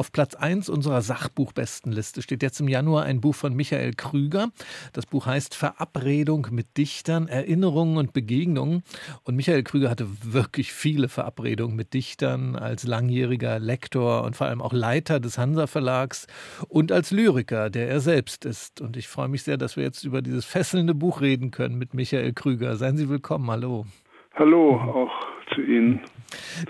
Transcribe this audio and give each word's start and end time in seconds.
Auf 0.00 0.12
Platz 0.12 0.34
1 0.34 0.70
unserer 0.70 1.02
Sachbuchbestenliste 1.02 2.22
steht 2.22 2.42
jetzt 2.42 2.58
im 2.58 2.68
Januar 2.68 3.02
ein 3.02 3.20
Buch 3.20 3.34
von 3.34 3.52
Michael 3.52 3.92
Krüger. 3.92 4.48
Das 4.94 5.04
Buch 5.04 5.26
heißt 5.26 5.54
Verabredung 5.54 6.46
mit 6.52 6.78
Dichtern, 6.78 7.28
Erinnerungen 7.28 7.98
und 7.98 8.14
Begegnungen. 8.14 8.82
Und 9.24 9.36
Michael 9.36 9.62
Krüger 9.62 9.90
hatte 9.90 10.06
wirklich 10.22 10.72
viele 10.72 11.10
Verabredungen 11.10 11.76
mit 11.76 11.92
Dichtern 11.92 12.56
als 12.56 12.84
langjähriger 12.84 13.58
Lektor 13.58 14.24
und 14.24 14.36
vor 14.36 14.46
allem 14.46 14.62
auch 14.62 14.72
Leiter 14.72 15.20
des 15.20 15.36
Hansa 15.36 15.66
Verlags 15.66 16.26
und 16.68 16.92
als 16.92 17.10
Lyriker, 17.10 17.68
der 17.68 17.90
er 17.90 18.00
selbst 18.00 18.46
ist. 18.46 18.80
Und 18.80 18.96
ich 18.96 19.06
freue 19.06 19.28
mich 19.28 19.42
sehr, 19.42 19.58
dass 19.58 19.76
wir 19.76 19.84
jetzt 19.84 20.04
über 20.04 20.22
dieses 20.22 20.46
fesselnde 20.46 20.94
Buch 20.94 21.20
reden 21.20 21.50
können 21.50 21.76
mit 21.76 21.92
Michael 21.92 22.32
Krüger. 22.32 22.76
Seien 22.76 22.96
Sie 22.96 23.10
willkommen. 23.10 23.50
Hallo. 23.50 23.84
Hallo, 24.32 24.80
auch 24.80 25.19
zu 25.54 25.62
Ihnen. 25.62 26.00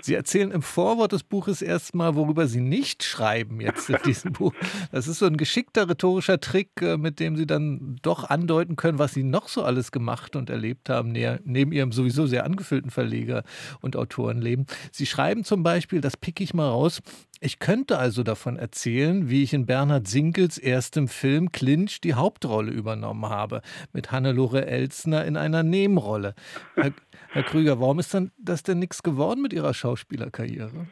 Sie 0.01 0.15
erzählen 0.15 0.51
im 0.51 0.61
Vorwort 0.61 1.11
des 1.11 1.23
Buches 1.23 1.61
erstmal, 1.61 2.15
worüber 2.15 2.47
Sie 2.47 2.61
nicht 2.61 3.03
schreiben 3.03 3.61
jetzt 3.61 3.89
in 3.89 3.97
diesem 4.05 4.33
Buch. 4.33 4.53
Das 4.91 5.07
ist 5.07 5.19
so 5.19 5.25
ein 5.25 5.37
geschickter 5.37 5.87
rhetorischer 5.89 6.39
Trick, 6.39 6.69
äh, 6.81 6.97
mit 6.97 7.19
dem 7.19 7.35
Sie 7.35 7.45
dann 7.45 7.97
doch 8.01 8.29
andeuten 8.29 8.75
können, 8.75 8.99
was 8.99 9.13
Sie 9.13 9.23
noch 9.23 9.47
so 9.47 9.63
alles 9.63 9.91
gemacht 9.91 10.35
und 10.35 10.49
erlebt 10.49 10.89
haben, 10.89 11.11
neben 11.11 11.71
Ihrem 11.71 11.91
sowieso 11.91 12.25
sehr 12.25 12.45
angefüllten 12.45 12.89
Verleger- 12.91 13.43
und 13.81 13.95
Autorenleben. 13.95 14.65
Sie 14.91 15.05
schreiben 15.05 15.43
zum 15.43 15.63
Beispiel, 15.63 16.01
das 16.01 16.17
pick 16.17 16.41
ich 16.41 16.53
mal 16.53 16.69
raus, 16.69 17.01
ich 17.41 17.57
könnte 17.57 17.97
also 17.97 18.21
davon 18.21 18.55
erzählen, 18.55 19.29
wie 19.29 19.41
ich 19.41 19.53
in 19.53 19.65
Bernhard 19.65 20.07
Sinkels 20.07 20.59
erstem 20.59 21.07
Film 21.07 21.51
Clinch 21.51 21.99
die 21.99 22.13
Hauptrolle 22.13 22.71
übernommen 22.71 23.27
habe, 23.29 23.61
mit 23.93 24.11
Hannelore 24.11 24.67
Elsner 24.67 25.25
in 25.25 25.35
einer 25.35 25.63
Nebenrolle. 25.63 26.35
Herr, 26.75 26.91
Herr 27.31 27.43
Krüger, 27.43 27.79
warum 27.79 27.97
ist 27.97 28.13
dann 28.13 28.31
das 28.37 28.61
denn 28.61 28.77
nichts 28.77 29.01
geworden 29.01 29.41
mit 29.41 29.53
Ihrer 29.53 29.73
Schauspielerkarriere? 29.73 30.85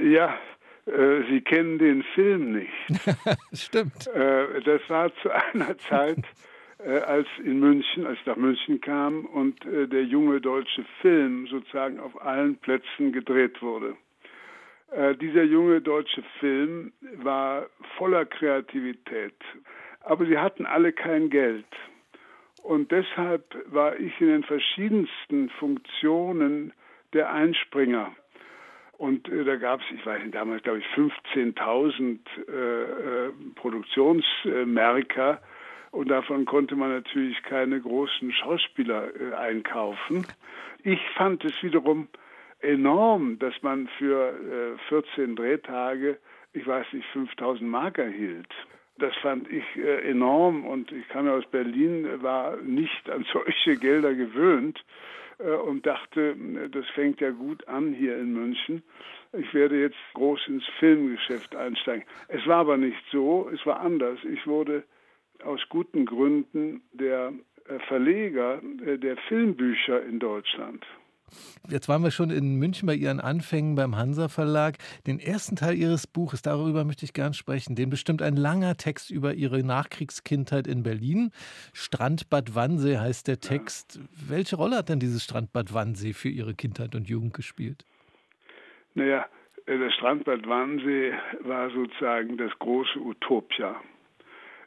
Ja, 0.00 0.38
äh, 0.86 1.22
Sie 1.30 1.40
kennen 1.40 1.78
den 1.78 2.04
Film 2.14 2.52
nicht. 2.52 2.72
Stimmt. 3.52 4.06
Äh, 4.06 4.60
das 4.64 4.80
war 4.88 5.10
zu 5.16 5.30
einer 5.30 5.76
Zeit, 5.78 6.24
äh, 6.78 6.98
als 7.00 7.26
in 7.44 7.58
München, 7.58 8.06
als 8.06 8.20
ich 8.20 8.26
nach 8.26 8.36
München 8.36 8.80
kam 8.80 9.26
und 9.26 9.64
äh, 9.66 9.88
der 9.88 10.04
junge 10.04 10.40
deutsche 10.40 10.84
Film 11.00 11.48
sozusagen 11.48 11.98
auf 11.98 12.22
allen 12.22 12.56
Plätzen 12.56 13.12
gedreht 13.12 13.60
wurde. 13.60 13.96
Äh, 14.90 15.14
dieser 15.16 15.42
junge 15.42 15.80
deutsche 15.80 16.22
Film 16.40 16.92
war 17.16 17.66
voller 17.96 18.24
Kreativität, 18.24 19.36
aber 20.00 20.26
sie 20.26 20.38
hatten 20.38 20.64
alle 20.66 20.92
kein 20.92 21.28
Geld. 21.28 21.66
Und 22.62 22.90
deshalb 22.90 23.44
war 23.66 23.98
ich 23.98 24.18
in 24.20 24.28
den 24.28 24.44
verschiedensten 24.44 25.50
Funktionen 25.50 26.72
der 27.12 27.32
Einspringer. 27.32 28.14
Und 28.98 29.28
äh, 29.28 29.44
da 29.44 29.56
gab 29.56 29.80
es, 29.80 29.86
ich 29.94 30.04
weiß 30.04 30.22
nicht, 30.22 30.34
damals 30.34 30.62
glaube 30.62 30.80
ich 30.80 30.86
15.000 30.96 32.18
äh, 32.48 33.26
äh, 33.26 33.32
Produktionsmerker. 33.54 35.40
Und 35.90 36.10
davon 36.10 36.44
konnte 36.44 36.76
man 36.76 36.90
natürlich 36.90 37.42
keine 37.42 37.80
großen 37.80 38.32
Schauspieler 38.32 39.08
äh, 39.14 39.34
einkaufen. 39.34 40.26
Ich 40.82 41.00
fand 41.16 41.44
es 41.44 41.62
wiederum 41.62 42.08
enorm, 42.60 43.38
dass 43.38 43.54
man 43.62 43.88
für 43.98 44.76
äh, 44.76 44.88
14 44.88 45.36
Drehtage, 45.36 46.18
ich 46.52 46.66
weiß 46.66 46.86
nicht, 46.92 47.06
5000 47.12 47.68
Mark 47.68 47.98
erhielt. 47.98 48.52
Das 48.98 49.14
fand 49.16 49.50
ich 49.50 49.64
äh, 49.76 50.10
enorm 50.10 50.66
und 50.66 50.90
ich 50.90 51.08
kam 51.08 51.26
ja 51.26 51.34
aus 51.34 51.46
Berlin, 51.46 52.06
war 52.22 52.56
nicht 52.56 53.08
an 53.10 53.24
solche 53.32 53.76
Gelder 53.76 54.14
gewöhnt 54.14 54.84
äh, 55.38 55.50
und 55.50 55.86
dachte, 55.86 56.36
das 56.70 56.86
fängt 56.90 57.20
ja 57.20 57.30
gut 57.30 57.66
an 57.68 57.92
hier 57.92 58.18
in 58.18 58.32
München. 58.32 58.82
Ich 59.32 59.52
werde 59.54 59.78
jetzt 59.80 59.98
groß 60.14 60.48
ins 60.48 60.66
Filmgeschäft 60.78 61.54
einsteigen. 61.54 62.04
Es 62.28 62.46
war 62.46 62.58
aber 62.58 62.76
nicht 62.76 63.02
so, 63.12 63.48
es 63.52 63.64
war 63.66 63.80
anders. 63.80 64.18
Ich 64.24 64.46
wurde 64.46 64.84
aus 65.44 65.60
guten 65.68 66.06
Gründen 66.06 66.82
der 66.92 67.32
äh, 67.68 67.78
Verleger 67.86 68.60
äh, 68.84 68.98
der 68.98 69.16
Filmbücher 69.28 70.02
in 70.02 70.18
Deutschland. 70.18 70.84
Jetzt 71.68 71.88
waren 71.88 72.02
wir 72.02 72.10
schon 72.10 72.30
in 72.30 72.56
München 72.56 72.86
bei 72.86 72.94
Ihren 72.94 73.20
Anfängen 73.20 73.74
beim 73.74 73.96
Hansa 73.96 74.28
Verlag. 74.28 74.76
Den 75.06 75.18
ersten 75.18 75.56
Teil 75.56 75.74
Ihres 75.76 76.06
Buches, 76.06 76.42
darüber 76.42 76.84
möchte 76.84 77.04
ich 77.04 77.12
gern 77.12 77.34
sprechen. 77.34 77.74
Den 77.74 77.90
bestimmt 77.90 78.22
ein 78.22 78.36
langer 78.36 78.76
Text 78.76 79.10
über 79.10 79.34
Ihre 79.34 79.62
Nachkriegskindheit 79.62 80.66
in 80.66 80.82
Berlin. 80.82 81.30
Strandbad 81.72 82.54
Wannsee 82.54 82.98
heißt 82.98 83.28
der 83.28 83.40
Text. 83.40 83.96
Ja. 83.96 84.02
Welche 84.28 84.56
Rolle 84.56 84.76
hat 84.76 84.88
denn 84.88 85.00
dieses 85.00 85.24
Strandbad 85.24 85.74
Wannsee 85.74 86.12
für 86.12 86.28
Ihre 86.28 86.54
Kindheit 86.54 86.94
und 86.94 87.08
Jugend 87.08 87.34
gespielt? 87.34 87.84
Naja, 88.94 89.26
äh, 89.66 89.78
das 89.78 89.94
Strandbad 89.94 90.48
Wannsee 90.48 91.12
war 91.40 91.70
sozusagen 91.70 92.36
das 92.36 92.52
große 92.58 92.98
Utopia. 92.98 93.76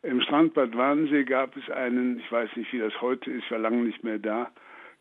Im 0.04 0.22
Strandbad 0.22 0.76
Wannsee 0.76 1.24
gab 1.24 1.56
es 1.58 1.70
einen, 1.70 2.20
ich 2.20 2.32
weiß 2.32 2.50
nicht, 2.56 2.74
wie 2.74 2.80
das 2.80 2.94
heute 3.02 3.30
ist, 3.30 3.50
war 3.52 3.60
lange 3.60 3.84
nicht 3.84 4.04
mehr 4.04 4.18
da, 4.18 4.52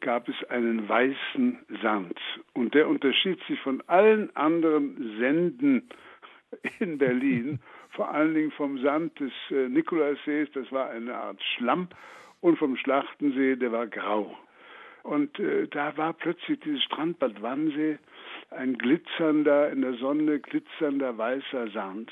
gab 0.00 0.28
es 0.28 0.36
einen 0.50 0.88
weißen 0.88 1.58
Sand. 1.82 2.18
Und 2.54 2.74
der 2.74 2.88
unterschied 2.88 3.40
sich 3.44 3.60
von 3.60 3.82
allen 3.86 4.34
anderen 4.36 5.16
Senden 5.18 5.88
in 6.78 6.98
Berlin, 6.98 7.60
vor 7.90 8.10
allen 8.12 8.34
Dingen 8.34 8.52
vom 8.52 8.78
Sand 8.78 9.18
des 9.20 9.32
äh, 9.50 9.68
Nikolasees, 9.68 10.50
das 10.52 10.70
war 10.72 10.90
eine 10.90 11.14
Art 11.14 11.42
Schlamm, 11.56 11.88
und 12.40 12.58
vom 12.58 12.76
Schlachtensee, 12.76 13.56
der 13.56 13.72
war 13.72 13.86
grau. 13.86 14.36
Und 15.02 15.38
äh, 15.38 15.66
da 15.68 15.96
war 15.96 16.12
plötzlich 16.12 16.60
dieses 16.60 16.82
Strandbad 16.84 17.42
Wannsee 17.42 17.98
ein 18.50 18.76
glitzernder, 18.78 19.70
in 19.70 19.82
der 19.82 19.94
Sonne 19.94 20.40
glitzernder 20.40 21.16
weißer 21.16 21.68
Sand. 21.70 22.10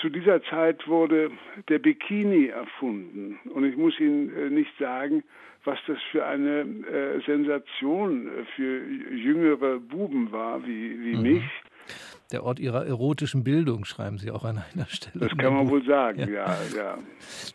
Zu 0.00 0.08
dieser 0.08 0.42
Zeit 0.44 0.86
wurde 0.88 1.30
der 1.68 1.78
Bikini 1.78 2.46
erfunden. 2.46 3.38
Und 3.50 3.64
ich 3.64 3.76
muss 3.76 3.98
Ihnen 4.00 4.34
äh, 4.36 4.50
nicht 4.50 4.70
sagen, 4.78 5.24
was 5.64 5.78
das 5.86 5.98
für 6.10 6.24
eine 6.24 6.60
äh, 6.60 7.20
Sensation 7.26 8.30
für 8.56 8.84
jüngere 9.12 9.78
Buben 9.78 10.32
war, 10.32 10.66
wie, 10.66 11.00
wie 11.04 11.16
mhm. 11.16 11.22
mich. 11.22 11.44
Der 12.30 12.44
Ort 12.44 12.60
ihrer 12.60 12.84
erotischen 12.84 13.42
Bildung, 13.42 13.86
schreiben 13.86 14.18
Sie 14.18 14.30
auch 14.30 14.44
an 14.44 14.62
einer 14.74 14.86
Stelle. 14.86 15.26
Das 15.28 15.38
kann 15.38 15.54
man 15.54 15.70
wohl 15.70 15.82
sagen, 15.86 16.20
ja. 16.20 16.28
ja, 16.28 16.56
ja. 16.76 16.98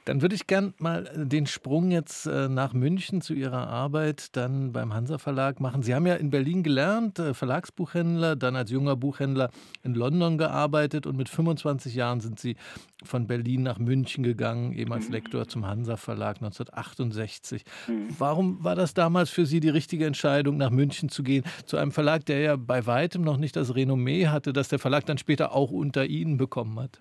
Dann 0.06 0.24
würde 0.24 0.34
ich 0.34 0.48
gern 0.48 0.74
mal 0.80 1.04
den 1.16 1.46
Sprung 1.46 1.92
jetzt 1.92 2.26
äh, 2.26 2.50
nach 2.50 2.74
München 2.74 3.22
zu 3.22 3.36
Ihrer 3.36 3.68
Arbeit 3.68 4.36
dann 4.36 4.72
beim 4.74 4.94
Hansa 4.94 5.20
Verlag 5.20 5.60
machen. 5.60 5.84
Sie 5.84 5.94
haben 5.94 6.08
ja 6.08 6.16
in 6.16 6.32
Berlin 6.32 6.64
gelernt, 6.64 7.20
äh, 7.20 7.36
Verlagsbuchhändler, 7.36 8.36
dann 8.36 8.56
als 8.56 8.72
junger 8.72 8.96
Buchhändler 8.96 9.52
in 9.84 9.94
London 9.94 10.40
gearbeitet 10.40 11.06
und 11.06 11.18
mit 11.18 11.30
25 11.30 11.94
Jahren 11.94 12.20
sind 12.20 12.40
Sie 12.40 12.56
von 13.04 13.28
Berlin 13.28 13.64
nach 13.64 13.78
München 13.78 14.24
gegangen, 14.24 14.74
eben 14.74 14.92
als 14.92 15.08
mhm. 15.08 15.14
Lektor 15.14 15.48
zum 15.48 15.68
Hansa 15.68 15.98
Verlag 15.98 16.38
1968. 16.38 17.64
Mhm. 17.88 18.08
Warum 18.18 18.64
war 18.64 18.76
das 18.76 18.94
damals 18.94 19.30
für 19.30 19.46
Sie 19.46 19.60
die 19.60 19.70
richtige 19.70 20.06
Entscheidung, 20.06 20.58
nach 20.58 20.72
München 20.72 21.10
zu 21.10 21.22
gehen, 21.22 21.44
zu 21.66 21.78
einem 21.78 21.92
Verlag, 21.92 22.26
der 22.26 22.40
ja 22.40 22.56
bei 22.56 22.86
weitem 22.88 23.22
noch 23.22 23.38
nicht 23.38 23.56
das 23.56 23.76
Renommee 23.76 24.28
hatte, 24.28 24.54
das 24.54 24.62
der 24.69 24.79
Verlag 24.79 25.06
dann 25.06 25.18
später 25.18 25.53
auch 25.53 25.72
unter 25.72 26.06
Ihnen 26.06 26.38
bekommen 26.38 26.79
hat? 26.79 27.00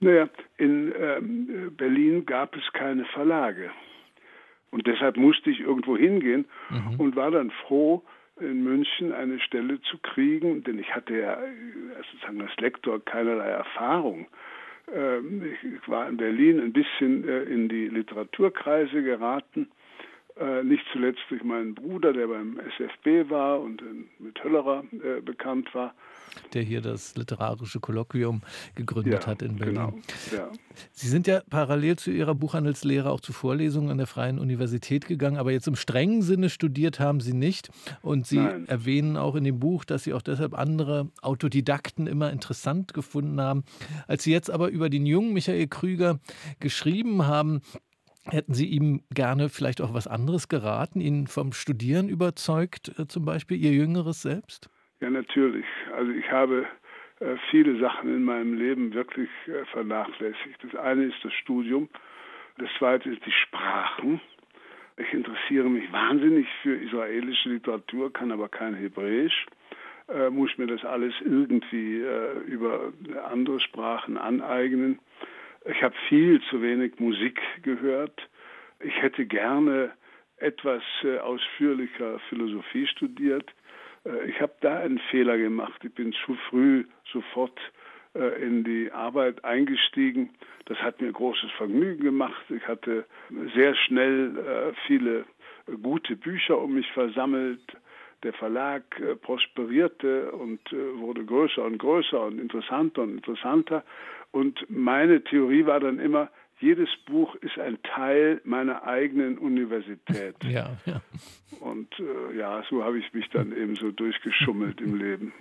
Naja, 0.00 0.28
in 0.56 0.92
ähm, 0.98 1.72
Berlin 1.76 2.24
gab 2.24 2.56
es 2.56 2.72
keine 2.72 3.04
Verlage. 3.06 3.70
Und 4.70 4.86
deshalb 4.86 5.16
musste 5.16 5.50
ich 5.50 5.60
irgendwo 5.60 5.96
hingehen 5.96 6.46
mhm. 6.70 7.00
und 7.00 7.16
war 7.16 7.30
dann 7.30 7.50
froh, 7.50 8.02
in 8.40 8.64
München 8.64 9.12
eine 9.12 9.38
Stelle 9.40 9.80
zu 9.82 9.98
kriegen, 9.98 10.64
denn 10.64 10.78
ich 10.78 10.94
hatte 10.94 11.14
ja 11.14 11.38
sozusagen 12.10 12.40
als 12.40 12.56
Lektor 12.56 13.04
keinerlei 13.04 13.48
Erfahrung. 13.48 14.26
Ähm, 14.94 15.42
ich 15.62 15.88
war 15.88 16.08
in 16.08 16.16
Berlin 16.16 16.60
ein 16.60 16.72
bisschen 16.72 17.28
äh, 17.28 17.42
in 17.42 17.68
die 17.68 17.88
Literaturkreise 17.88 19.02
geraten 19.02 19.68
äh, 20.36 20.62
nicht 20.62 20.84
zuletzt 20.92 21.20
durch 21.28 21.42
meinen 21.42 21.74
Bruder, 21.74 22.12
der 22.12 22.26
beim 22.26 22.58
SFB 22.58 23.30
war 23.30 23.60
und 23.60 23.82
mit 24.18 24.42
Höllerer 24.42 24.84
äh, 24.92 25.20
bekannt 25.20 25.74
war. 25.74 25.94
Der 26.52 26.62
hier 26.62 26.80
das 26.80 27.16
literarische 27.16 27.80
Kolloquium 27.80 28.42
gegründet 28.74 29.24
ja, 29.24 29.26
hat 29.26 29.42
in 29.42 29.56
Berlin. 29.56 29.74
Genau, 29.74 29.94
ja. 30.32 30.50
Sie 30.92 31.08
sind 31.08 31.26
ja 31.26 31.42
parallel 31.50 31.96
zu 31.96 32.10
Ihrer 32.10 32.34
Buchhandelslehre 32.34 33.10
auch 33.10 33.20
zu 33.20 33.32
Vorlesungen 33.32 33.90
an 33.90 33.98
der 33.98 34.06
Freien 34.06 34.38
Universität 34.38 35.06
gegangen, 35.06 35.36
aber 35.36 35.50
jetzt 35.50 35.66
im 35.66 35.76
strengen 35.76 36.22
Sinne 36.22 36.48
studiert 36.48 37.00
haben 37.00 37.20
Sie 37.20 37.34
nicht. 37.34 37.70
Und 38.02 38.26
Sie 38.26 38.38
Nein. 38.38 38.68
erwähnen 38.68 39.16
auch 39.16 39.34
in 39.34 39.44
dem 39.44 39.58
Buch, 39.58 39.84
dass 39.84 40.04
Sie 40.04 40.14
auch 40.14 40.22
deshalb 40.22 40.54
andere 40.54 41.08
Autodidakten 41.22 42.06
immer 42.06 42.30
interessant 42.30 42.94
gefunden 42.94 43.40
haben. 43.40 43.64
Als 44.06 44.22
Sie 44.22 44.32
jetzt 44.32 44.50
aber 44.50 44.68
über 44.68 44.88
den 44.88 45.06
jungen 45.06 45.32
Michael 45.32 45.66
Krüger 45.66 46.20
geschrieben 46.60 47.26
haben, 47.26 47.60
Hätten 48.30 48.54
Sie 48.54 48.66
ihm 48.66 49.02
gerne 49.12 49.48
vielleicht 49.48 49.80
auch 49.80 49.92
was 49.94 50.06
anderes 50.06 50.48
geraten, 50.48 51.00
ihn 51.00 51.26
vom 51.26 51.52
Studieren 51.52 52.08
überzeugt, 52.08 52.92
äh, 52.98 53.06
zum 53.06 53.24
Beispiel 53.24 53.56
Ihr 53.56 53.72
Jüngeres 53.72 54.22
selbst? 54.22 54.70
Ja, 55.00 55.10
natürlich. 55.10 55.66
Also 55.96 56.12
ich 56.12 56.30
habe 56.30 56.66
äh, 57.20 57.36
viele 57.50 57.78
Sachen 57.80 58.14
in 58.14 58.24
meinem 58.24 58.54
Leben 58.54 58.94
wirklich 58.94 59.28
äh, 59.46 59.64
vernachlässigt. 59.72 60.62
Das 60.62 60.74
eine 60.74 61.04
ist 61.04 61.16
das 61.22 61.32
Studium, 61.34 61.88
das 62.58 62.68
zweite 62.78 63.10
ist 63.10 63.24
die 63.26 63.32
Sprachen. 63.32 64.20
Ich 64.96 65.12
interessiere 65.12 65.68
mich 65.68 65.90
wahnsinnig 65.92 66.46
für 66.62 66.76
israelische 66.76 67.48
Literatur, 67.50 68.12
kann 68.12 68.32
aber 68.32 68.48
kein 68.48 68.74
Hebräisch. 68.74 69.46
äh, 70.08 70.30
muss 70.30 70.56
mir 70.58 70.66
das 70.66 70.84
alles 70.84 71.14
irgendwie 71.24 72.02
über 72.46 72.92
andere 73.30 73.60
Sprachen 73.60 74.18
aneignen. 74.18 74.98
Ich 75.66 75.82
habe 75.82 75.94
viel 76.08 76.40
zu 76.48 76.62
wenig 76.62 76.98
Musik 76.98 77.40
gehört. 77.62 78.28
Ich 78.80 79.02
hätte 79.02 79.26
gerne 79.26 79.92
etwas 80.38 80.82
äh, 81.04 81.18
ausführlicher 81.18 82.18
Philosophie 82.30 82.86
studiert. 82.86 83.44
Äh, 84.06 84.30
ich 84.30 84.40
habe 84.40 84.54
da 84.60 84.78
einen 84.78 84.98
Fehler 85.10 85.36
gemacht. 85.36 85.84
Ich 85.84 85.94
bin 85.94 86.14
zu 86.24 86.34
früh 86.48 86.86
sofort 87.12 87.58
äh, 88.14 88.42
in 88.42 88.64
die 88.64 88.90
Arbeit 88.90 89.44
eingestiegen. 89.44 90.30
Das 90.64 90.78
hat 90.78 91.00
mir 91.02 91.12
großes 91.12 91.50
Vergnügen 91.58 92.04
gemacht. 92.04 92.42
Ich 92.48 92.66
hatte 92.66 93.04
sehr 93.54 93.74
schnell 93.74 94.72
viele 94.86 95.24
gute 95.82 96.14
Bücher 96.14 96.58
um 96.58 96.74
mich 96.74 96.88
versammelt. 96.92 97.60
Der 98.22 98.32
Verlag 98.34 98.84
prosperierte 99.22 100.30
und 100.30 100.60
wurde 100.70 101.24
größer 101.24 101.64
und 101.64 101.78
größer 101.78 102.20
und 102.22 102.38
interessanter 102.38 103.02
und 103.02 103.16
interessanter. 103.16 103.82
Und 104.32 104.64
meine 104.68 105.22
Theorie 105.24 105.66
war 105.66 105.80
dann 105.80 105.98
immer, 105.98 106.30
jedes 106.60 106.88
Buch 107.06 107.34
ist 107.36 107.58
ein 107.58 107.78
Teil 107.82 108.40
meiner 108.44 108.84
eigenen 108.84 109.38
Universität. 109.38 110.36
Ja, 110.50 110.76
ja. 110.84 111.00
Und 111.60 111.88
äh, 111.98 112.38
ja, 112.38 112.62
so 112.68 112.82
habe 112.82 112.98
ich 112.98 113.12
mich 113.12 113.28
dann 113.32 113.52
eben 113.56 113.76
so 113.76 113.90
durchgeschummelt 113.90 114.80
im 114.80 114.96
Leben. 114.96 115.32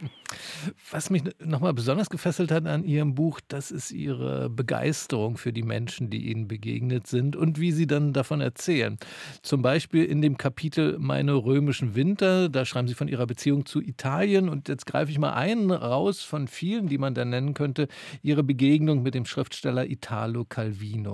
Was 0.92 1.10
mich 1.10 1.24
nochmal 1.40 1.74
besonders 1.74 2.10
gefesselt 2.10 2.52
hat 2.52 2.66
an 2.68 2.84
Ihrem 2.84 3.16
Buch, 3.16 3.40
das 3.48 3.72
ist 3.72 3.92
Ihre 3.92 4.50
Begeisterung 4.50 5.38
für 5.38 5.54
die 5.54 5.64
Menschen, 5.64 6.10
die 6.10 6.30
Ihnen 6.30 6.48
begegnet 6.48 7.08
sind 7.08 7.36
und 7.36 7.60
wie 7.60 7.72
Sie 7.72 7.88
dann 7.88 8.14
davon 8.14 8.42
erzählen. 8.42 8.98
Zum 9.42 9.62
Beispiel 9.62 10.04
in 10.04 10.22
dem 10.22 10.38
Kapitel 10.38 10.98
Meine 11.00 11.34
römischen 11.34 11.96
Winter, 11.96 12.50
da 12.50 12.66
schreiben 12.66 12.88
Sie 12.88 12.96
von 12.96 13.08
Ihrer 13.08 13.26
Beziehung 13.26 13.66
zu 13.66 13.82
Italien 13.82 14.50
und 14.50 14.68
jetzt 14.68 14.86
greife 14.86 15.12
ich 15.12 15.20
mal 15.20 15.34
einen 15.34 15.72
raus 15.72 16.24
von 16.24 16.48
vielen, 16.48 16.88
die 16.88 16.98
man 16.98 17.14
da 17.14 17.26
nennen 17.26 17.54
könnte, 17.54 17.88
Ihre 18.22 18.44
Begegnung 18.44 19.04
mit 19.04 19.16
dem 19.16 19.26
Schriftsteller 19.26 19.90
Italo 19.90 20.46
Calvino. 20.46 21.09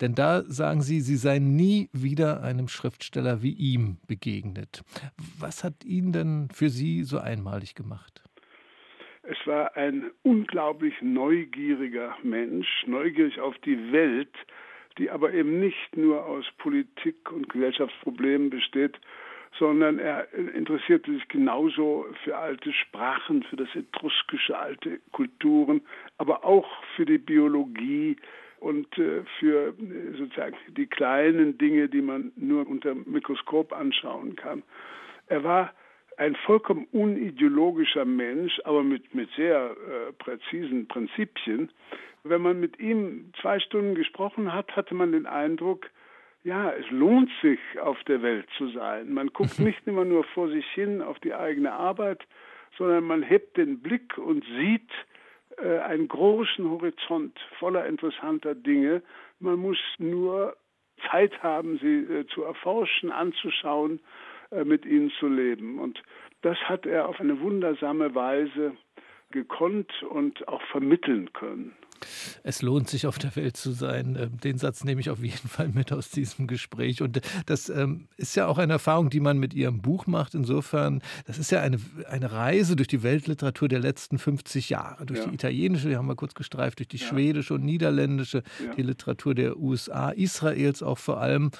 Denn 0.00 0.14
da 0.14 0.42
sagen 0.42 0.82
Sie, 0.82 1.00
Sie 1.00 1.16
seien 1.16 1.56
nie 1.56 1.88
wieder 1.92 2.42
einem 2.42 2.68
Schriftsteller 2.68 3.42
wie 3.42 3.52
ihm 3.52 3.98
begegnet. 4.06 4.82
Was 5.38 5.64
hat 5.64 5.84
ihn 5.84 6.12
denn 6.12 6.48
für 6.52 6.68
Sie 6.68 7.04
so 7.04 7.18
einmalig 7.18 7.74
gemacht? 7.74 8.22
Es 9.22 9.38
war 9.46 9.74
ein 9.76 10.10
unglaublich 10.22 10.94
neugieriger 11.00 12.14
Mensch, 12.22 12.68
neugierig 12.86 13.40
auf 13.40 13.56
die 13.64 13.90
Welt, 13.90 14.34
die 14.98 15.10
aber 15.10 15.32
eben 15.32 15.60
nicht 15.60 15.96
nur 15.96 16.24
aus 16.26 16.44
Politik 16.58 17.32
und 17.32 17.48
Gesellschaftsproblemen 17.48 18.50
besteht, 18.50 18.98
sondern 19.58 19.98
er 19.98 20.32
interessierte 20.32 21.12
sich 21.12 21.26
genauso 21.28 22.06
für 22.22 22.36
alte 22.36 22.72
Sprachen, 22.72 23.42
für 23.44 23.56
das 23.56 23.68
Etruskische, 23.74 24.58
alte 24.58 25.00
Kulturen, 25.12 25.80
aber 26.18 26.44
auch 26.44 26.68
für 26.96 27.06
die 27.06 27.18
Biologie 27.18 28.16
und 28.64 28.96
äh, 28.98 29.22
für 29.38 29.68
äh, 29.68 30.16
sozusagen 30.16 30.56
die 30.68 30.86
kleinen 30.86 31.58
Dinge, 31.58 31.88
die 31.88 32.00
man 32.00 32.32
nur 32.34 32.66
unter 32.66 32.94
dem 32.94 33.04
Mikroskop 33.06 33.72
anschauen 33.72 34.36
kann. 34.36 34.62
Er 35.26 35.44
war 35.44 35.74
ein 36.16 36.34
vollkommen 36.46 36.86
unideologischer 36.92 38.06
Mensch, 38.06 38.60
aber 38.64 38.82
mit, 38.82 39.14
mit 39.14 39.28
sehr 39.36 39.70
äh, 39.72 40.12
präzisen 40.12 40.88
Prinzipien. 40.88 41.70
Wenn 42.22 42.40
man 42.40 42.58
mit 42.58 42.78
ihm 42.78 43.32
zwei 43.42 43.60
Stunden 43.60 43.94
gesprochen 43.94 44.52
hat, 44.52 44.74
hatte 44.74 44.94
man 44.94 45.12
den 45.12 45.26
Eindruck, 45.26 45.90
ja, 46.42 46.70
es 46.70 46.90
lohnt 46.90 47.30
sich, 47.42 47.60
auf 47.80 48.02
der 48.04 48.22
Welt 48.22 48.46
zu 48.56 48.68
sein. 48.68 49.12
Man 49.12 49.28
guckt 49.28 49.58
nicht 49.58 49.86
immer 49.86 50.06
nur 50.06 50.24
vor 50.24 50.48
sich 50.48 50.66
hin 50.68 51.02
auf 51.02 51.18
die 51.20 51.34
eigene 51.34 51.72
Arbeit, 51.72 52.24
sondern 52.78 53.04
man 53.04 53.22
hebt 53.22 53.58
den 53.58 53.80
Blick 53.80 54.16
und 54.16 54.42
sieht 54.56 54.90
äh, 55.58 55.78
einen 55.78 56.08
großen 56.08 56.68
Horizont 56.68 57.38
voller 57.58 57.86
interessanter 57.86 58.54
Dinge. 58.54 59.02
Man 59.40 59.58
muss 59.58 59.78
nur 59.98 60.56
Zeit 61.10 61.42
haben, 61.42 61.78
sie 61.78 62.00
äh, 62.12 62.26
zu 62.26 62.42
erforschen, 62.44 63.10
anzuschauen 63.10 64.00
äh, 64.50 64.64
mit 64.64 64.84
ihnen 64.86 65.10
zu 65.18 65.28
leben. 65.28 65.78
Und 65.78 66.02
das 66.42 66.58
hat 66.58 66.86
er 66.86 67.08
auf 67.08 67.20
eine 67.20 67.40
wundersame 67.40 68.14
Weise 68.14 68.76
gekonnt 69.34 69.90
und 70.08 70.48
auch 70.48 70.62
vermitteln 70.70 71.30
können. 71.34 71.76
Es 72.42 72.62
lohnt 72.62 72.88
sich 72.88 73.06
auf 73.06 73.18
der 73.18 73.34
Welt 73.36 73.56
zu 73.56 73.72
sein. 73.72 74.16
Ähm, 74.18 74.38
den 74.38 74.58
Satz 74.58 74.84
nehme 74.84 75.00
ich 75.00 75.10
auf 75.10 75.22
jeden 75.22 75.48
Fall 75.48 75.68
mit 75.68 75.92
aus 75.92 76.10
diesem 76.10 76.46
Gespräch. 76.46 77.02
Und 77.02 77.20
das 77.46 77.68
ähm, 77.68 78.08
ist 78.16 78.36
ja 78.36 78.46
auch 78.46 78.58
eine 78.58 78.74
Erfahrung, 78.74 79.10
die 79.10 79.20
man 79.20 79.38
mit 79.38 79.54
Ihrem 79.54 79.82
Buch 79.82 80.06
macht. 80.06 80.34
Insofern, 80.34 81.02
das 81.26 81.38
ist 81.38 81.50
ja 81.50 81.60
eine, 81.60 81.78
eine 82.08 82.32
Reise 82.32 82.76
durch 82.76 82.88
die 82.88 83.02
Weltliteratur 83.02 83.68
der 83.68 83.80
letzten 83.80 84.18
50 84.18 84.70
Jahre. 84.70 85.06
Durch 85.06 85.20
ja. 85.20 85.26
die 85.26 85.34
italienische, 85.34 85.88
die 85.88 85.96
haben 85.96 86.08
wir 86.08 86.16
kurz 86.16 86.34
gestreift, 86.34 86.78
durch 86.78 86.88
die 86.88 86.98
ja. 86.98 87.06
schwedische 87.06 87.54
und 87.54 87.64
niederländische, 87.64 88.42
ja. 88.64 88.74
die 88.74 88.82
Literatur 88.82 89.34
der 89.34 89.56
USA, 89.58 90.10
Israels 90.10 90.82
auch 90.82 90.98
vor 90.98 91.20
allem 91.20 91.50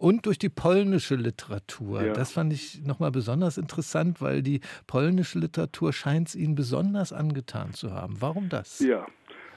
und 0.00 0.24
durch 0.24 0.38
die 0.38 0.48
polnische 0.48 1.14
Literatur. 1.14 2.02
Ja. 2.02 2.12
Das 2.14 2.32
fand 2.32 2.52
ich 2.52 2.82
nochmal 2.86 3.10
besonders 3.10 3.58
interessant, 3.58 4.22
weil 4.22 4.42
die 4.42 4.60
polnische 4.86 5.38
Literatur 5.38 5.92
scheint 5.92 6.28
es 6.28 6.34
Ihnen 6.34 6.54
besonders 6.54 7.12
angetan 7.12 7.72
zu 7.72 7.92
haben. 7.92 8.16
Warum 8.20 8.48
das? 8.48 8.80
Ja, 8.80 9.06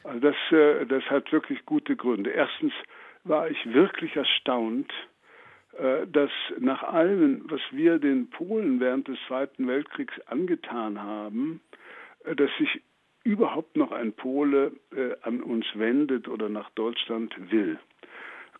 also 0.04 0.20
das, 0.20 0.36
äh, 0.52 0.86
das 0.86 1.04
hat 1.06 1.32
wirklich 1.32 1.66
gute 1.66 1.96
Gründe. 1.96 2.30
Erstens 2.30 2.74
war 3.24 3.50
ich 3.50 3.58
wirklich 3.66 4.18
erstaunt, 4.18 4.92
äh, 5.78 6.06
dass 6.08 6.32
nach 6.60 6.84
allem, 6.84 7.46
was 7.50 7.62
wir 7.72 7.98
den 7.98 8.30
Polen 8.30 8.82
während 8.82 9.08
des 9.08 9.18
Zweiten 9.28 9.66
Weltkriegs 9.66 10.14
angetan 10.26 11.02
haben, 11.02 11.62
äh, 12.26 12.36
dass 12.36 12.50
sich 12.60 12.82
überhaupt 13.24 13.78
noch 13.78 13.94
ein 13.94 14.12
Pole 14.12 14.74
an 15.22 15.42
uns 15.42 15.66
wendet 15.76 16.28
oder 16.28 16.50
nach 16.50 16.70
Deutschland 16.72 17.34
will 17.50 17.80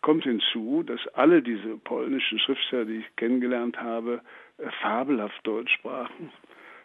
kommt 0.04 0.24
hinzu, 0.24 0.82
dass 0.82 1.00
alle 1.14 1.40
diese 1.40 1.78
polnischen 1.78 2.38
Schriftsteller, 2.38 2.84
die 2.84 2.98
ich 2.98 3.16
kennengelernt 3.16 3.80
habe, 3.80 4.20
äh, 4.58 4.70
fabelhaft 4.82 5.40
Deutsch 5.44 5.72
sprachen 5.72 6.30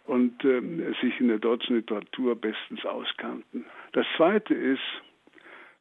und 0.05 0.41
äh, 0.45 0.61
sich 1.01 1.19
in 1.19 1.27
der 1.27 1.39
deutschen 1.39 1.75
Literatur 1.75 2.37
bestens 2.37 2.85
auskannten. 2.85 3.65
Das 3.91 4.05
Zweite 4.15 4.53
ist 4.53 4.81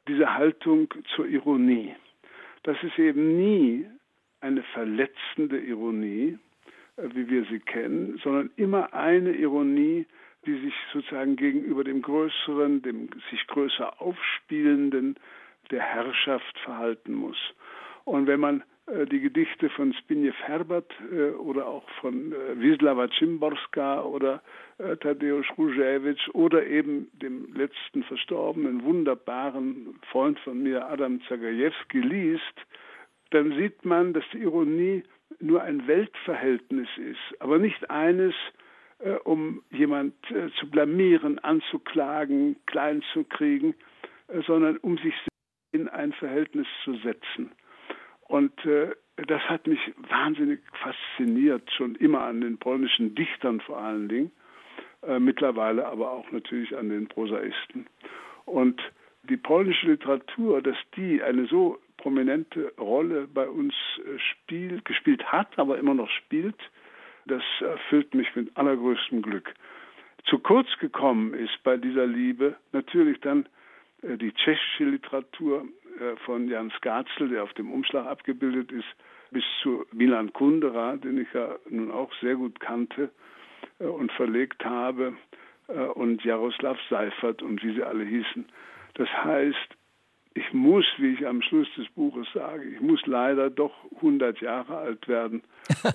diese 0.09 0.35
Haltung 0.35 0.93
zur 1.15 1.27
Ironie. 1.27 1.95
Das 2.63 2.75
ist 2.83 2.99
eben 2.99 3.37
nie 3.37 3.85
eine 4.41 4.61
verletzende 4.73 5.59
Ironie, 5.59 6.37
äh, 6.97 7.03
wie 7.13 7.29
wir 7.29 7.45
sie 7.45 7.59
kennen, 7.59 8.19
sondern 8.21 8.49
immer 8.57 8.93
eine 8.93 9.31
Ironie, 9.31 10.05
die 10.45 10.59
sich 10.59 10.73
sozusagen 10.91 11.37
gegenüber 11.37 11.85
dem 11.85 12.01
größeren, 12.01 12.81
dem 12.81 13.09
sich 13.31 13.47
größer 13.47 14.01
aufspielenden 14.01 15.15
der 15.71 15.81
Herrschaft 15.81 16.57
verhalten 16.59 17.13
muss. 17.13 17.37
Und 18.05 18.27
wenn 18.27 18.39
man 18.39 18.63
äh, 18.89 19.05
die 19.05 19.19
Gedichte 19.19 19.69
von 19.69 19.93
Zbigniew 19.93 20.33
Herbert 20.43 20.91
äh, 21.11 21.31
oder 21.31 21.67
auch 21.67 21.87
von 22.01 22.31
äh, 22.31 22.55
Wisława 22.55 23.07
Szymborska 23.13 24.01
oder 24.01 24.41
Tadeusz 25.01 25.45
Różewicz 25.57 26.29
oder 26.31 26.65
eben 26.65 27.09
dem 27.11 27.53
letzten 27.53 28.01
verstorbenen 28.03 28.81
wunderbaren 28.83 29.99
Freund 30.09 30.39
von 30.39 30.63
mir 30.63 30.87
Adam 30.87 31.19
Zagajewski 31.27 31.99
liest, 31.99 32.55
dann 33.31 33.51
sieht 33.57 33.83
man, 33.83 34.13
dass 34.13 34.23
die 34.31 34.37
Ironie 34.37 35.03
nur 35.41 35.61
ein 35.61 35.85
Weltverhältnis 35.85 36.87
ist, 36.95 37.41
aber 37.41 37.57
nicht 37.57 37.89
eines, 37.89 38.33
um 39.25 39.61
jemand 39.69 40.13
zu 40.57 40.69
blamieren, 40.71 41.39
anzuklagen, 41.39 42.55
klein 42.67 43.03
zu 43.11 43.25
kriegen, 43.25 43.75
sondern 44.47 44.77
um 44.77 44.97
sich 44.97 45.13
in 45.71 45.87
ein 45.87 46.13
Verhältnis 46.13 46.67
zu 46.83 46.95
setzen. 46.97 47.51
Und 48.27 48.53
äh, 48.65 48.95
das 49.27 49.41
hat 49.43 49.67
mich 49.67 49.79
wahnsinnig 50.09 50.59
fasziniert, 50.81 51.69
schon 51.71 51.95
immer 51.95 52.21
an 52.21 52.41
den 52.41 52.57
polnischen 52.57 53.15
Dichtern 53.15 53.59
vor 53.61 53.77
allen 53.77 54.07
Dingen, 54.07 54.31
äh, 55.01 55.19
mittlerweile 55.19 55.87
aber 55.87 56.11
auch 56.11 56.31
natürlich 56.31 56.75
an 56.77 56.89
den 56.89 57.07
Prosaisten. 57.07 57.87
Und 58.45 58.81
die 59.23 59.37
polnische 59.37 59.87
Literatur, 59.87 60.61
dass 60.61 60.77
die 60.95 61.21
eine 61.21 61.45
so 61.47 61.79
prominente 61.97 62.73
Rolle 62.77 63.27
bei 63.27 63.47
uns 63.47 63.73
äh, 63.97 64.17
spielt, 64.19 64.85
gespielt 64.85 65.23
hat, 65.31 65.57
aber 65.57 65.77
immer 65.77 65.93
noch 65.93 66.09
spielt, 66.09 66.57
das 67.25 67.43
erfüllt 67.59 68.13
mich 68.13 68.35
mit 68.35 68.55
allergrößtem 68.57 69.21
Glück. 69.21 69.53
Zu 70.25 70.39
kurz 70.39 70.67
gekommen 70.79 71.33
ist 71.33 71.61
bei 71.63 71.77
dieser 71.77 72.05
Liebe 72.05 72.55
natürlich 72.71 73.19
dann 73.21 73.47
die 74.03 74.33
tschechische 74.33 74.85
Literatur 74.85 75.65
äh, 75.99 76.15
von 76.25 76.47
Jan 76.47 76.71
Skarzel, 76.71 77.29
der 77.29 77.43
auf 77.43 77.53
dem 77.53 77.71
Umschlag 77.71 78.05
abgebildet 78.05 78.71
ist, 78.71 78.87
bis 79.31 79.43
zu 79.61 79.85
Milan 79.91 80.33
Kundera, 80.33 80.95
den 80.97 81.19
ich 81.19 81.31
ja 81.33 81.55
nun 81.69 81.91
auch 81.91 82.11
sehr 82.21 82.35
gut 82.35 82.59
kannte 82.59 83.09
äh, 83.79 83.85
und 83.85 84.11
verlegt 84.13 84.63
habe, 84.65 85.13
und 85.93 86.23
Jaroslav 86.23 86.79
Seifert 86.89 87.43
und 87.43 87.61
wie 87.61 87.75
sie 87.75 87.83
alle 87.83 88.03
hießen. 88.03 88.43
Das 88.95 89.07
heißt, 89.07 89.77
ich 90.39 90.53
muss, 90.53 90.85
wie 90.97 91.13
ich 91.13 91.27
am 91.27 91.41
Schluss 91.41 91.67
des 91.77 91.87
Buches 91.95 92.27
sage, 92.33 92.63
ich 92.63 92.79
muss 92.79 93.01
leider 93.05 93.49
doch 93.49 93.73
100 93.97 94.39
Jahre 94.39 94.77
alt 94.77 95.07
werden, 95.07 95.41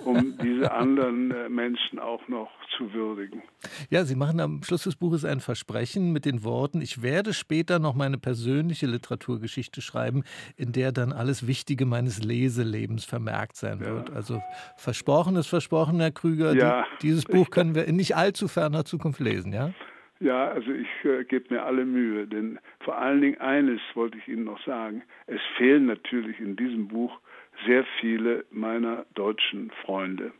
um 0.03 0.37
diese 0.43 0.71
anderen 0.71 1.31
äh, 1.31 1.49
Menschen 1.49 1.97
auch 1.97 2.27
noch 2.27 2.51
zu 2.77 2.93
würdigen. 2.93 3.41
Ja, 3.89 4.05
Sie 4.05 4.15
machen 4.15 4.39
am 4.39 4.61
Schluss 4.61 4.83
des 4.83 4.95
Buches 4.95 5.25
ein 5.25 5.39
Versprechen 5.39 6.13
mit 6.13 6.25
den 6.25 6.43
Worten, 6.43 6.81
ich 6.81 7.01
werde 7.01 7.33
später 7.33 7.79
noch 7.79 7.95
meine 7.95 8.17
persönliche 8.17 8.85
Literaturgeschichte 8.85 9.81
schreiben, 9.81 10.23
in 10.57 10.71
der 10.71 10.91
dann 10.91 11.11
alles 11.11 11.47
Wichtige 11.47 11.85
meines 11.85 12.23
Leselebens 12.23 13.05
vermerkt 13.05 13.55
sein 13.55 13.79
ja. 13.79 13.87
wird. 13.87 14.11
Also 14.11 14.41
versprochen 14.77 15.35
ist 15.37 15.47
versprochen, 15.47 15.99
Herr 15.99 16.11
Krüger. 16.11 16.53
Ja. 16.55 16.85
Die, 17.01 17.07
dieses 17.07 17.25
Buch 17.25 17.49
können 17.49 17.73
wir 17.73 17.85
in 17.85 17.95
nicht 17.95 18.15
allzu 18.15 18.47
ferner 18.47 18.85
Zukunft 18.85 19.19
lesen, 19.19 19.53
ja? 19.53 19.71
Ja, 20.19 20.47
also 20.47 20.71
ich 20.71 20.87
äh, 21.03 21.25
gebe 21.25 21.53
mir 21.53 21.63
alle 21.63 21.85
Mühe, 21.85 22.25
denn 22.25 22.59
vor 22.79 22.97
allen 22.97 23.21
Dingen 23.21 23.41
eines 23.41 23.81
wollte 23.95 24.17
ich 24.17 24.27
Ihnen 24.27 24.45
noch 24.45 24.63
sagen. 24.65 25.03
Es 25.27 25.41
fehlen 25.57 25.85
natürlich 25.85 26.39
in 26.39 26.55
diesem 26.55 26.87
Buch 26.87 27.19
sehr 27.65 27.85
viele 27.99 28.45
meiner 28.49 29.05
deutschen 29.13 29.71
Freunde. 29.83 30.31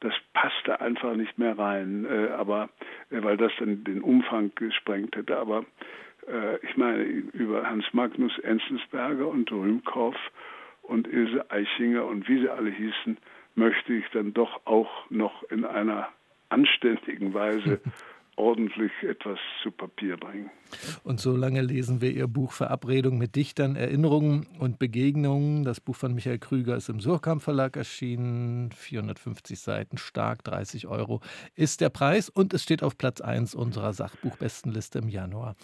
Das 0.00 0.12
passte 0.34 0.80
einfach 0.80 1.14
nicht 1.14 1.38
mehr 1.38 1.58
rein, 1.58 2.04
äh, 2.04 2.28
aber 2.32 2.68
äh, 3.10 3.22
weil 3.22 3.36
das 3.36 3.52
dann 3.58 3.84
den 3.84 4.02
Umfang 4.02 4.52
gesprengt 4.54 5.16
hätte. 5.16 5.38
Aber 5.38 5.64
äh, 6.26 6.56
ich 6.66 6.76
meine, 6.76 7.02
über 7.02 7.68
Hans 7.68 7.84
Magnus 7.92 8.38
Enzensberger 8.40 9.28
und 9.28 9.50
Rühmkorff 9.50 10.16
und 10.82 11.06
Ilse 11.06 11.50
Eichinger 11.50 12.04
und 12.04 12.28
wie 12.28 12.40
sie 12.40 12.50
alle 12.50 12.70
hießen, 12.70 13.16
möchte 13.54 13.94
ich 13.94 14.04
dann 14.12 14.34
doch 14.34 14.60
auch 14.66 15.08
noch 15.10 15.42
in 15.50 15.64
einer 15.64 16.08
anständigen 16.48 17.32
Weise 17.32 17.80
ordentlich 18.36 18.92
etwas 19.02 19.38
zu 19.62 19.70
Papier 19.70 20.16
bringen. 20.16 20.50
Und 21.04 21.20
so 21.20 21.36
lange 21.36 21.60
lesen 21.60 22.00
wir 22.00 22.10
Ihr 22.10 22.26
Buch 22.26 22.52
Verabredung 22.52 23.18
mit 23.18 23.36
Dichtern, 23.36 23.76
Erinnerungen 23.76 24.46
und 24.58 24.78
Begegnungen. 24.78 25.64
Das 25.64 25.80
Buch 25.80 25.96
von 25.96 26.14
Michael 26.14 26.38
Krüger 26.38 26.76
ist 26.76 26.88
im 26.88 27.00
Surkamp 27.00 27.42
Verlag 27.42 27.76
erschienen. 27.76 28.70
450 28.72 29.60
Seiten, 29.60 29.98
stark, 29.98 30.44
30 30.44 30.86
Euro 30.86 31.20
ist 31.54 31.80
der 31.80 31.90
Preis 31.90 32.28
und 32.30 32.54
es 32.54 32.62
steht 32.62 32.82
auf 32.82 32.96
Platz 32.96 33.20
1 33.20 33.54
unserer 33.54 33.92
Sachbuchbestenliste 33.92 34.98
im 34.98 35.08
Januar. 35.08 35.56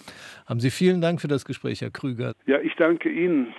Haben 0.46 0.60
Sie 0.60 0.70
vielen 0.70 1.00
Dank 1.00 1.20
für 1.20 1.28
das 1.28 1.44
Gespräch, 1.44 1.80
Herr 1.80 1.90
Krüger. 1.90 2.34
Ja, 2.46 2.60
ich 2.60 2.74
danke 2.76 3.08
Ihnen. 3.10 3.54